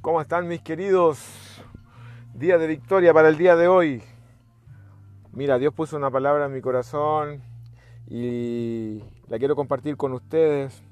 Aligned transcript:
¿Cómo 0.00 0.22
están 0.22 0.48
mis 0.48 0.62
queridos? 0.62 1.62
Día 2.32 2.56
de 2.56 2.66
victoria 2.66 3.12
para 3.12 3.28
el 3.28 3.36
día 3.36 3.54
de 3.54 3.68
hoy. 3.68 4.02
Mira, 5.30 5.58
Dios 5.58 5.74
puso 5.74 5.94
una 5.98 6.10
palabra 6.10 6.46
en 6.46 6.54
mi 6.54 6.62
corazón 6.62 7.42
y 8.08 9.02
la 9.28 9.38
quiero 9.38 9.54
compartir 9.54 9.98
con 9.98 10.14
ustedes. 10.14 10.82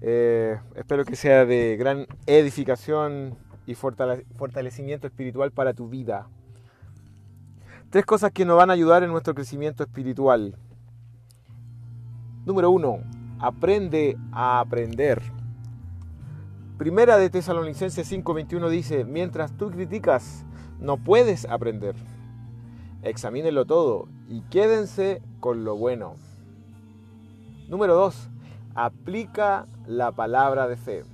Eh, 0.00 0.58
espero 0.76 1.04
que 1.04 1.14
sea 1.14 1.44
de 1.44 1.76
gran 1.76 2.06
edificación 2.24 3.36
y 3.66 3.74
fortalecimiento 3.74 5.06
espiritual 5.06 5.50
para 5.50 5.74
tu 5.74 5.90
vida. 5.90 6.26
Tres 7.90 8.06
cosas 8.06 8.32
que 8.32 8.46
nos 8.46 8.56
van 8.56 8.70
a 8.70 8.72
ayudar 8.72 9.02
en 9.02 9.10
nuestro 9.10 9.34
crecimiento 9.34 9.82
espiritual. 9.82 10.56
Número 12.46 12.70
uno, 12.70 13.00
aprende 13.40 14.16
a 14.32 14.60
aprender. 14.60 15.35
Primera 16.78 17.16
de 17.16 17.30
Tesalonicenses 17.30 18.06
5:21 18.12 18.68
dice, 18.68 19.04
mientras 19.04 19.56
tú 19.56 19.70
criticas, 19.70 20.44
no 20.78 20.98
puedes 20.98 21.46
aprender. 21.46 21.94
Examínenlo 23.00 23.64
todo 23.64 24.08
y 24.28 24.42
quédense 24.42 25.22
con 25.40 25.64
lo 25.64 25.76
bueno. 25.76 26.16
Número 27.68 27.94
2. 27.94 28.28
Aplica 28.74 29.66
la 29.86 30.12
palabra 30.12 30.68
de 30.68 30.76
fe. 30.76 31.04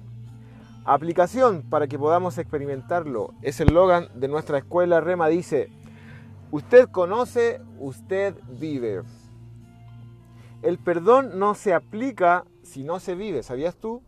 Aplicación 0.84 1.62
para 1.62 1.86
que 1.86 1.96
podamos 1.96 2.38
experimentarlo. 2.38 3.32
Es 3.40 3.60
el 3.60 3.72
logan 3.72 4.08
de 4.16 4.26
nuestra 4.26 4.58
escuela 4.58 5.00
Rema. 5.00 5.28
Dice, 5.28 5.70
usted 6.50 6.88
conoce, 6.88 7.60
usted 7.78 8.34
vive. 8.58 9.02
El 10.62 10.78
perdón 10.78 11.38
no 11.38 11.54
se 11.54 11.72
aplica 11.72 12.46
si 12.64 12.82
no 12.82 12.98
se 12.98 13.14
vive. 13.14 13.44
¿Sabías 13.44 13.76
tú? 13.76 14.02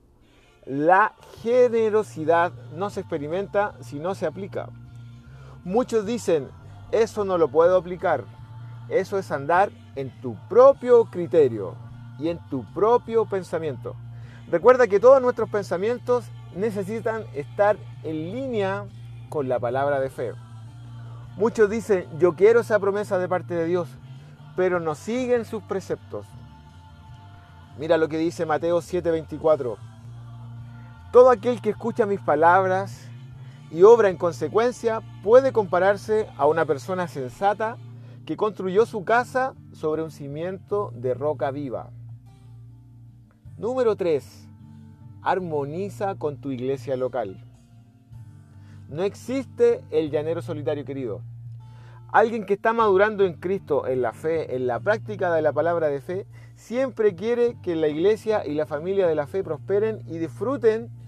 La 0.66 1.12
generosidad 1.42 2.52
no 2.74 2.88
se 2.88 3.00
experimenta 3.00 3.74
si 3.80 3.98
no 3.98 4.14
se 4.14 4.26
aplica. 4.26 4.68
Muchos 5.62 6.06
dicen, 6.06 6.48
eso 6.90 7.24
no 7.24 7.36
lo 7.36 7.48
puedo 7.48 7.76
aplicar. 7.76 8.24
Eso 8.88 9.18
es 9.18 9.30
andar 9.30 9.70
en 9.94 10.10
tu 10.20 10.36
propio 10.48 11.04
criterio 11.06 11.74
y 12.18 12.28
en 12.28 12.38
tu 12.48 12.64
propio 12.72 13.26
pensamiento. 13.26 13.94
Recuerda 14.50 14.86
que 14.86 15.00
todos 15.00 15.20
nuestros 15.20 15.50
pensamientos 15.50 16.24
necesitan 16.54 17.24
estar 17.34 17.76
en 18.02 18.32
línea 18.32 18.84
con 19.28 19.48
la 19.48 19.58
palabra 19.58 20.00
de 20.00 20.10
fe. 20.10 20.32
Muchos 21.36 21.68
dicen, 21.68 22.06
yo 22.18 22.34
quiero 22.34 22.60
esa 22.60 22.78
promesa 22.78 23.18
de 23.18 23.28
parte 23.28 23.54
de 23.54 23.66
Dios, 23.66 23.88
pero 24.54 24.80
no 24.80 24.94
siguen 24.94 25.44
sus 25.44 25.62
preceptos. 25.64 26.26
Mira 27.76 27.96
lo 27.96 28.08
que 28.08 28.18
dice 28.18 28.46
Mateo 28.46 28.80
7:24. 28.80 29.93
Todo 31.14 31.30
aquel 31.30 31.62
que 31.62 31.70
escucha 31.70 32.06
mis 32.06 32.18
palabras 32.18 33.08
y 33.70 33.84
obra 33.84 34.08
en 34.08 34.16
consecuencia 34.16 35.00
puede 35.22 35.52
compararse 35.52 36.26
a 36.36 36.48
una 36.48 36.64
persona 36.64 37.06
sensata 37.06 37.76
que 38.26 38.36
construyó 38.36 38.84
su 38.84 39.04
casa 39.04 39.54
sobre 39.70 40.02
un 40.02 40.10
cimiento 40.10 40.90
de 40.92 41.14
roca 41.14 41.52
viva. 41.52 41.92
Número 43.56 43.94
3. 43.94 44.48
Armoniza 45.22 46.16
con 46.16 46.40
tu 46.40 46.50
iglesia 46.50 46.96
local. 46.96 47.44
No 48.88 49.04
existe 49.04 49.84
el 49.92 50.10
llanero 50.10 50.42
solitario 50.42 50.84
querido. 50.84 51.20
Alguien 52.10 52.44
que 52.44 52.54
está 52.54 52.72
madurando 52.72 53.24
en 53.24 53.34
Cristo, 53.34 53.86
en 53.86 54.02
la 54.02 54.14
fe, 54.14 54.56
en 54.56 54.66
la 54.66 54.80
práctica 54.80 55.32
de 55.32 55.42
la 55.42 55.52
palabra 55.52 55.86
de 55.86 56.00
fe, 56.00 56.26
siempre 56.56 57.14
quiere 57.14 57.56
que 57.62 57.76
la 57.76 57.86
iglesia 57.86 58.44
y 58.44 58.54
la 58.54 58.66
familia 58.66 59.06
de 59.06 59.14
la 59.14 59.28
fe 59.28 59.44
prosperen 59.44 60.02
y 60.08 60.18
disfruten 60.18 61.03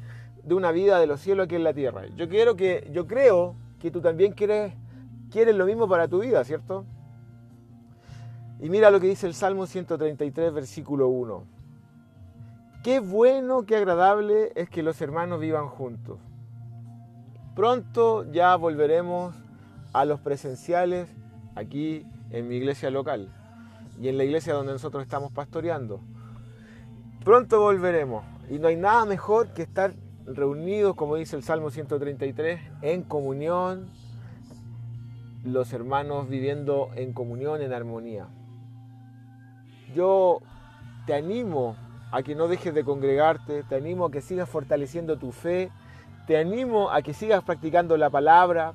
de 0.47 0.55
una 0.55 0.71
vida 0.71 1.01
de 1.01 1.09
los 1.09 1.21
cielos 1.21 1.47
aquí 1.47 1.57
en 1.57 1.65
la 1.65 1.75
tierra. 1.75 2.07
Yo 2.17 2.29
quiero 2.29 2.55
que, 2.55 2.89
yo 2.93 3.07
creo 3.07 3.57
que 3.81 3.91
tú 3.91 4.01
también 4.01 4.33
quieres, 4.33 4.73
quieres 5.31 5.57
lo 5.57 5.67
mismo 5.67 5.89
para 5.89 6.07
tu 6.07 6.21
vida, 6.21 6.43
¿cierto? 6.45 6.87
Y 8.61 8.71
mira 8.71 8.91
lo 8.91 9.01
que 9.01 9.09
dice 9.09 9.27
el 9.27 9.35
Salmo 9.35 9.67
133, 9.67 10.53
versículo 10.53 11.09
1. 11.09 11.45
Qué 12.85 13.01
bueno, 13.01 13.67
qué 13.67 13.77
agradable 13.77 14.53
es 14.55 14.71
que 14.71 14.85
los 14.85 15.01
hermanos 15.01 15.41
vivan 15.41 15.67
juntos. 15.67 16.21
Pronto 17.57 18.31
ya 18.31 18.55
volveremos 18.55 19.35
a 19.93 20.05
los 20.05 20.21
presenciales 20.21 21.09
aquí 21.57 22.07
en 22.31 22.47
mi 22.47 22.57
iglesia 22.57 22.91
local 22.91 23.33
y 24.01 24.09
en 24.09 24.17
la 24.17 24.25
iglesia 24.25 24.55
donde 24.55 24.73
nosotros 24.73 25.03
estamos 25.03 25.33
pastoreando. 25.33 26.01
Pronto 27.25 27.61
volveremos 27.61 28.25
y 28.49 28.61
no 28.61 28.69
hay 28.69 28.77
nada 28.77 29.05
mejor 29.07 29.53
que 29.53 29.63
estar 29.63 29.95
reunidos, 30.27 30.95
como 30.97 31.17
dice 31.17 31.37
el 31.37 31.43
Salmo 31.43 31.71
133, 31.71 32.61
en 32.83 33.03
comunión, 33.03 33.89
los 35.45 35.73
hermanos 35.73 36.29
viviendo 36.29 36.91
en 36.97 37.13
comunión, 37.13 37.63
en 37.63 37.73
armonía. 37.73 38.27
Yo 39.95 40.41
te 41.07 41.15
animo 41.15 41.77
a 42.11 42.23
que 42.23 42.35
no 42.35 42.49
dejes 42.49 42.75
de 42.75 42.85
congregarte, 42.85 43.63
te 43.63 43.77
animo 43.77 44.07
a 44.07 44.11
que 44.11 44.21
sigas 44.21 44.49
fortaleciendo 44.49 45.17
tu 45.17 45.33
fe, 45.33 45.71
te 46.27 46.37
animo 46.37 46.91
a 46.91 47.03
que 47.03 47.15
sigas 47.15 47.45
practicando 47.45 47.97
la 47.97 48.11
palabra, 48.11 48.73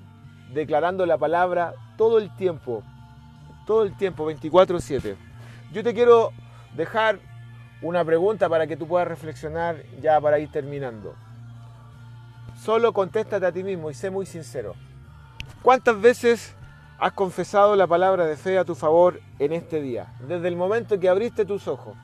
declarando 0.54 1.06
la 1.06 1.18
palabra 1.18 1.74
todo 1.98 2.18
el 2.18 2.34
tiempo, 2.36 2.84
todo 3.66 3.84
el 3.84 3.96
tiempo, 3.98 4.26
24/7. 4.26 5.16
Yo 5.74 5.84
te 5.84 5.94
quiero 5.94 6.32
dejar 6.76 7.20
una 7.82 8.06
pregunta 8.06 8.48
para 8.48 8.68
que 8.68 8.78
tú 8.78 8.88
puedas 8.88 9.08
reflexionar 9.08 9.84
ya 10.02 10.20
para 10.22 10.40
ir 10.40 10.50
terminando. 10.52 11.16
Solo 12.62 12.94
contéstate 12.94 13.44
a 13.44 13.52
ti 13.52 13.64
mismo 13.64 13.90
y 13.90 13.96
sé 13.96 14.12
muy 14.12 14.28
sincero. 14.28 14.76
¿Cuántas 15.64 16.00
veces 16.00 16.56
has 17.00 17.12
confesado 17.14 17.76
la 17.76 17.88
palabra 17.88 18.28
de 18.28 18.38
fe 18.38 18.60
a 18.60 18.66
tu 18.66 18.76
favor 18.76 19.20
en 19.40 19.52
este 19.52 19.82
día? 19.82 20.14
Desde 20.28 20.48
el 20.48 20.56
momento 20.56 21.00
que 21.00 21.10
abriste 21.10 21.44
tus 21.44 21.68
ojos. 21.68 21.98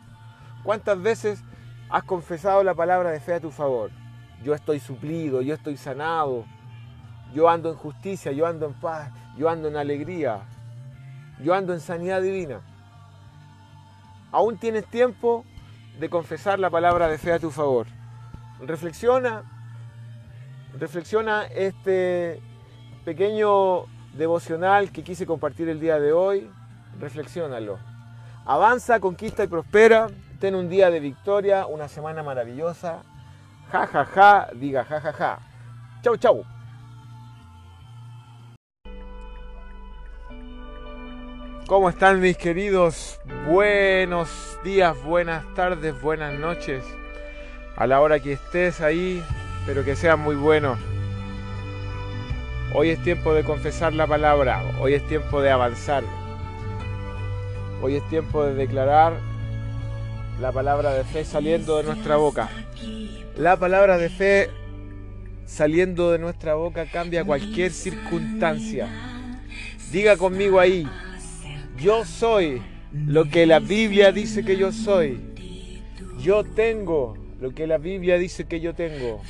¿Cuántas 0.64 1.00
veces 1.00 1.44
has 1.92 2.04
confesado 2.06 2.64
la 2.64 2.74
palabra 2.74 3.12
de 3.12 3.20
fe 3.20 3.36
a 3.36 3.40
tu 3.40 3.52
favor? 3.52 3.92
Yo 4.44 4.56
estoy 4.56 4.80
suplido, 4.80 5.44
yo 5.44 5.54
estoy 5.54 5.78
sanado, 5.78 6.44
yo 7.36 7.48
ando 7.50 7.70
en 7.70 7.76
justicia, 7.76 8.32
yo 8.32 8.48
ando 8.48 8.66
en 8.66 8.74
paz, 8.74 9.12
yo 9.38 9.50
ando 9.50 9.68
en 9.68 9.78
alegría, 9.78 10.40
yo 11.44 11.54
ando 11.54 11.72
en 11.76 11.82
sanidad 11.82 12.20
divina. 12.20 12.62
Aún 14.32 14.58
tienes 14.58 14.88
tiempo 14.88 15.46
de 16.00 16.10
confesar 16.10 16.58
la 16.58 16.72
palabra 16.72 17.08
de 17.08 17.20
fe 17.20 17.32
a 17.32 17.38
tu 17.38 17.52
favor. 17.52 17.86
Reflexiona 18.60 19.44
reflexiona 20.74 21.46
este 21.46 22.42
pequeño 23.06 23.86
devocional 24.14 24.92
que 24.92 25.04
quise 25.04 25.26
compartir 25.26 25.70
el 25.70 25.80
día 25.80 26.00
de 26.00 26.12
hoy, 26.12 26.50
reflexiónalo. 27.00 27.78
Avanza, 28.46 29.00
conquista 29.00 29.44
y 29.44 29.48
prospera. 29.48 30.08
Ten 30.40 30.56
un 30.56 30.70
día 30.70 30.90
de 30.90 31.00
victoria, 31.00 31.66
una 31.66 31.88
semana 31.88 32.24
maravillosa. 32.24 33.04
Ja, 33.72 33.88
ja, 33.88 34.06
ja, 34.06 34.48
diga 34.54 34.86
ja, 34.86 35.02
ja, 35.02 35.14
ja. 35.14 35.40
Chau, 36.02 36.18
chau. 36.18 36.46
¿Cómo 41.68 41.90
están 41.90 42.22
mis 42.22 42.38
queridos? 42.38 43.20
Buenos 43.46 44.58
días, 44.64 44.96
buenas 45.04 45.44
tardes, 45.54 46.02
buenas 46.02 46.34
noches. 46.40 46.86
A 47.76 47.86
la 47.86 48.00
hora 48.00 48.22
que 48.22 48.34
estés 48.34 48.80
ahí 48.80 49.22
pero 49.68 49.84
que 49.84 49.98
sea 49.98 50.16
muy 50.16 50.36
bueno. 50.36 50.78
Hoy 52.74 52.90
es 52.90 53.04
tiempo 53.04 53.34
de 53.34 53.44
confesar 53.44 53.94
la 53.94 54.08
palabra, 54.08 54.64
hoy 54.80 54.94
es 54.94 55.06
tiempo 55.08 55.42
de 55.42 55.52
avanzar, 55.52 56.04
hoy 57.82 57.96
es 57.96 58.10
tiempo 58.10 58.44
de 58.46 58.56
declarar 58.56 59.14
la 60.40 60.52
palabra 60.52 60.94
de 60.94 61.04
fe 61.04 61.26
saliendo 61.26 61.78
de 61.78 61.84
nuestra 61.84 62.16
boca. 62.16 62.50
La 63.36 63.58
palabra 63.58 63.98
de 63.98 64.10
fe 64.10 64.50
saliendo 65.46 66.12
de 66.12 66.20
nuestra 66.20 66.56
boca 66.56 66.86
cambia 66.90 67.26
cualquier 67.26 67.72
circunstancia. 67.72 68.88
Diga 69.92 70.18
conmigo 70.18 70.60
ahí, 70.60 70.88
yo 71.78 72.06
soy 72.06 72.62
lo 72.94 73.26
que 73.26 73.46
la 73.46 73.60
Biblia 73.60 74.12
dice 74.12 74.44
que 74.44 74.58
yo 74.58 74.72
soy. 74.72 75.20
Yo 76.20 76.44
tengo 76.44 77.27
lo 77.40 77.54
que 77.54 77.68
la 77.68 77.78
Biblia 77.78 78.18
dice 78.18 78.46
que 78.46 78.60
yo 78.60 78.74
tengo. 78.74 79.22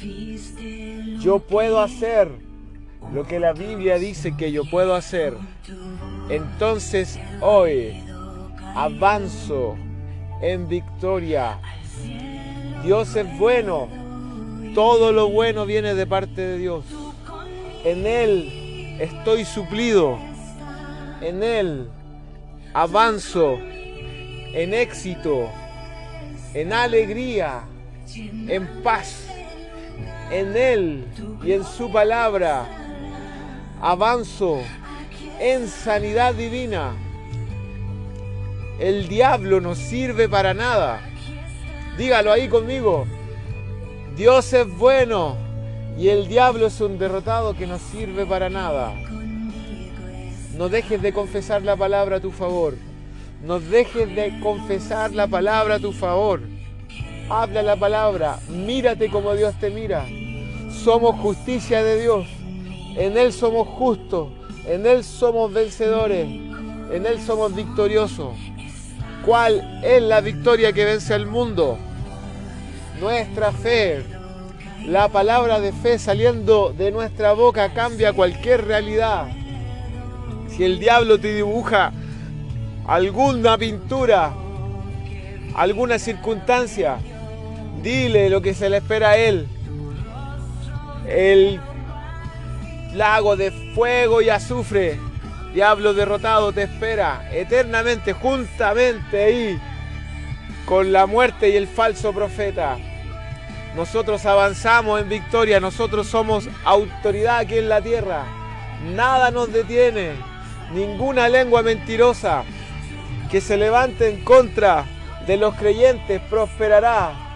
Yo 1.19 1.39
puedo 1.39 1.79
hacer 1.79 2.29
lo 3.13 3.25
que 3.25 3.39
la 3.39 3.53
Biblia 3.53 3.97
dice 3.97 4.35
que 4.37 4.51
yo 4.51 4.63
puedo 4.65 4.95
hacer. 4.95 5.33
Entonces 6.29 7.19
hoy 7.41 8.03
avanzo 8.75 9.75
en 10.41 10.67
victoria. 10.67 11.59
Dios 12.83 13.15
es 13.15 13.37
bueno. 13.37 13.89
Todo 14.73 15.11
lo 15.11 15.29
bueno 15.29 15.65
viene 15.65 15.95
de 15.95 16.05
parte 16.05 16.41
de 16.41 16.57
Dios. 16.57 16.85
En 17.83 18.05
Él 18.05 18.97
estoy 18.99 19.43
suplido. 19.43 20.17
En 21.21 21.41
Él 21.41 21.89
avanzo 22.73 23.57
en 24.53 24.73
éxito, 24.73 25.49
en 26.53 26.73
alegría 26.73 27.63
en 28.15 28.67
paz. 28.83 29.27
en 30.31 30.55
Él 30.57 31.05
y 31.43 31.53
en 31.53 31.63
su 31.63 31.91
palabra 31.91 32.65
avanzo 33.81 34.61
en 35.39 35.67
sanidad 35.67 36.33
divina. 36.33 36.95
El 38.79 39.07
diablo 39.07 39.59
no 39.61 39.75
sirve 39.75 40.29
para 40.29 40.53
nada. 40.53 41.01
Dígalo 41.97 42.31
ahí 42.31 42.47
conmigo. 42.47 43.07
Dios 44.15 44.51
es 44.53 44.67
bueno 44.77 45.37
y 45.97 46.09
el 46.09 46.27
diablo 46.27 46.67
es 46.67 46.79
un 46.81 46.99
derrotado 46.99 47.55
que 47.55 47.65
no 47.65 47.79
sirve 47.79 48.25
para 48.25 48.49
nada. 48.49 48.93
No 50.55 50.69
dejes 50.69 51.01
de 51.01 51.13
confesar 51.13 51.61
la 51.61 51.75
palabra 51.75 52.17
a 52.17 52.19
tu 52.19 52.31
favor. 52.31 52.75
No 53.43 53.59
dejes 53.59 54.15
de 54.15 54.39
confesar 54.39 55.13
la 55.13 55.27
palabra 55.27 55.75
a 55.75 55.79
tu 55.79 55.91
favor. 55.91 56.41
Habla 57.29 57.61
la 57.61 57.75
palabra. 57.75 58.39
Mírate 58.47 59.09
como 59.09 59.33
Dios 59.33 59.53
te 59.59 59.69
mira. 59.69 60.05
Somos 60.71 61.19
justicia 61.19 61.83
de 61.83 62.01
Dios. 62.01 62.25
En 62.95 63.17
Él 63.17 63.33
somos 63.33 63.67
justos. 63.67 64.29
En 64.65 64.85
Él 64.85 65.03
somos 65.03 65.51
vencedores. 65.51 66.25
En 66.25 67.05
Él 67.05 67.19
somos 67.19 67.53
victoriosos. 67.53 68.33
¿Cuál 69.25 69.81
es 69.83 70.01
la 70.01 70.21
victoria 70.21 70.71
que 70.71 70.85
vence 70.85 71.13
al 71.13 71.25
mundo? 71.25 71.77
Nuestra 73.01 73.51
fe. 73.51 74.05
La 74.85 75.09
palabra 75.09 75.59
de 75.59 75.73
fe 75.73 75.99
saliendo 75.99 76.71
de 76.71 76.91
nuestra 76.91 77.33
boca 77.33 77.73
cambia 77.73 78.13
cualquier 78.13 78.65
realidad. 78.65 79.27
Si 80.47 80.63
el 80.63 80.79
diablo 80.79 81.19
te 81.19 81.33
dibuja 81.33 81.91
alguna 82.87 83.57
pintura, 83.57 84.31
alguna 85.55 85.99
circunstancia, 85.99 86.99
dile 87.81 88.29
lo 88.29 88.41
que 88.41 88.53
se 88.53 88.69
le 88.69 88.77
espera 88.77 89.11
a 89.11 89.17
él. 89.17 89.47
El 91.07 91.59
lago 92.93 93.35
de 93.35 93.51
fuego 93.51 94.21
y 94.21 94.29
azufre, 94.29 94.99
diablo 95.53 95.93
derrotado, 95.93 96.51
te 96.51 96.63
espera 96.63 97.29
eternamente, 97.31 98.13
juntamente 98.13 99.23
ahí, 99.23 99.59
con 100.65 100.91
la 100.91 101.05
muerte 101.05 101.49
y 101.49 101.55
el 101.55 101.67
falso 101.67 102.13
profeta. 102.13 102.77
Nosotros 103.75 104.25
avanzamos 104.25 104.99
en 104.99 105.09
victoria, 105.09 105.59
nosotros 105.59 106.07
somos 106.07 106.49
autoridad 106.65 107.39
aquí 107.39 107.57
en 107.57 107.69
la 107.69 107.81
tierra. 107.81 108.25
Nada 108.95 109.31
nos 109.31 109.51
detiene, 109.53 110.11
ninguna 110.73 111.29
lengua 111.29 111.61
mentirosa 111.61 112.43
que 113.29 113.41
se 113.41 113.57
levante 113.57 114.09
en 114.09 114.23
contra 114.23 114.85
de 115.27 115.37
los 115.37 115.53
creyentes 115.55 116.21
prosperará. 116.29 117.26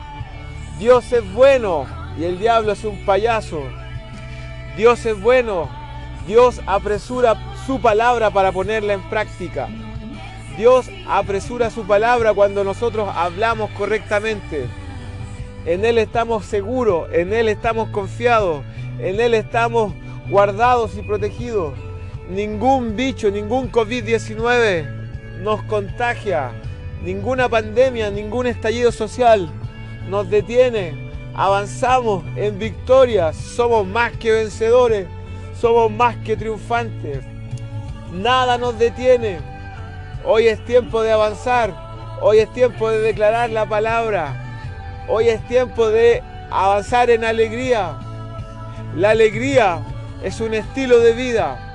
Dios 0.80 1.12
es 1.12 1.34
bueno 1.34 1.86
y 2.18 2.24
el 2.24 2.40
diablo 2.40 2.72
es 2.72 2.84
un 2.84 3.06
payaso. 3.06 3.64
Dios 4.76 5.06
es 5.06 5.20
bueno. 5.20 5.70
Dios 6.28 6.62
apresura 6.66 7.36
su 7.66 7.82
palabra 7.82 8.32
para 8.32 8.52
ponerla 8.52 8.94
en 8.94 9.02
práctica. 9.10 9.68
Dios 10.58 10.90
apresura 11.08 11.70
su 11.70 11.86
palabra 11.86 12.34
cuando 12.34 12.64
nosotros 12.64 13.10
hablamos 13.16 13.70
correctamente. 13.72 14.68
En 15.66 15.86
Él 15.86 15.98
estamos 15.98 16.46
seguros, 16.46 17.10
en 17.14 17.34
Él 17.34 17.48
estamos 17.48 17.90
confiados, 17.90 18.64
en 19.00 19.20
Él 19.20 19.34
estamos 19.34 19.94
guardados 20.30 20.98
y 20.98 21.02
protegidos. 21.02 21.74
Ningún 22.30 22.96
bicho, 22.96 23.30
ningún 23.30 23.72
COVID-19 23.72 25.42
nos 25.42 25.64
contagia, 25.64 26.52
ninguna 27.04 27.50
pandemia, 27.50 28.10
ningún 28.10 28.48
estallido 28.48 28.92
social 28.92 29.52
nos 30.10 30.30
detiene 30.30 31.12
avanzamos 31.34 32.24
en 32.36 32.60
victoria, 32.60 33.34
somos 33.34 33.88
más 33.88 34.12
que 34.14 34.32
vencedores, 34.32 35.08
somos 35.60 35.92
más 35.92 36.16
que 36.18 36.36
triunfantes. 36.36 37.24
Nada 38.12 38.58
nos 38.58 38.78
detiene. 38.78 39.40
Hoy 40.26 40.48
es 40.48 40.64
tiempo 40.66 41.02
de 41.02 41.12
avanzar, 41.12 41.74
hoy 42.22 42.40
es 42.40 42.54
tiempo 42.54 42.90
de 42.90 43.00
declarar 43.00 43.50
la 43.50 43.66
palabra, 43.66 44.34
hoy 45.08 45.30
es 45.30 45.46
tiempo 45.48 45.90
de 45.90 46.22
avanzar 46.52 47.10
en 47.10 47.24
alegría. 47.24 47.98
La 48.96 49.12
alegría 49.12 49.80
es 50.22 50.42
un 50.42 50.54
estilo 50.54 51.00
de 51.00 51.14
vida. 51.14 51.68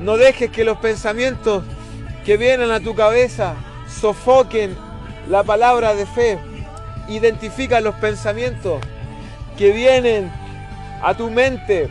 No 0.00 0.16
dejes 0.16 0.50
que 0.50 0.64
los 0.64 0.78
pensamientos 0.78 1.62
que 2.24 2.36
vienen 2.36 2.70
a 2.70 2.80
tu 2.80 2.94
cabeza 2.94 3.54
sofoquen 3.86 4.74
la 5.28 5.44
palabra 5.44 5.94
de 5.94 6.06
fe 6.06 6.38
identifica 7.08 7.80
los 7.80 7.94
pensamientos 7.96 8.80
que 9.56 9.72
vienen 9.72 10.30
a 11.02 11.14
tu 11.14 11.30
mente. 11.30 11.88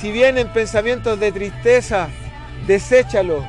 Si 0.00 0.10
vienen 0.10 0.48
pensamientos 0.48 1.18
de 1.18 1.32
tristeza, 1.32 2.08
deséchalos. 2.66 3.44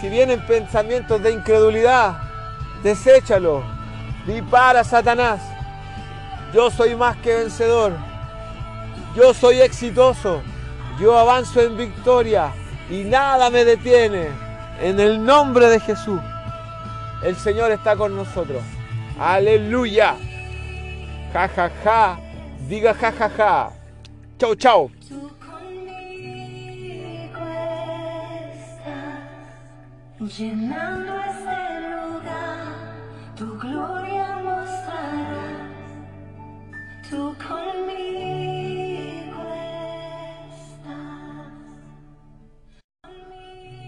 Si 0.00 0.08
vienen 0.08 0.40
pensamientos 0.46 1.22
de 1.22 1.32
incredulidad, 1.32 2.18
deséchalos. 2.82 3.64
Di 4.26 4.42
para 4.42 4.84
Satanás. 4.84 5.40
Yo 6.54 6.70
soy 6.70 6.94
más 6.94 7.16
que 7.18 7.34
vencedor. 7.34 7.92
Yo 9.16 9.34
soy 9.34 9.60
exitoso. 9.60 10.42
Yo 11.00 11.18
avanzo 11.18 11.60
en 11.60 11.76
victoria 11.76 12.52
y 12.90 13.04
nada 13.04 13.50
me 13.50 13.64
detiene. 13.64 14.28
En 14.80 14.98
el 15.00 15.24
nombre 15.24 15.68
de 15.68 15.80
Jesús. 15.80 16.20
El 17.22 17.36
Señor 17.36 17.70
está 17.70 17.96
con 17.96 18.16
nosotros. 18.16 18.62
Aleluya. 19.20 20.16
Ja, 21.34 21.50
ja, 21.56 21.70
ja. 21.84 22.18
Diga 22.70 22.96
ja, 23.02 23.12
ja, 23.20 23.30
ja. 23.38 23.72
Chau, 24.38 24.54
chau. 24.56 24.90
Llenando 30.20 31.69